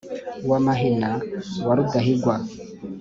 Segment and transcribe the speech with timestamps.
[0.49, 1.09] wa mahina
[1.65, 2.35] wa rudahigwa